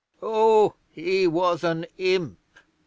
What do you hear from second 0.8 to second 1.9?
he was an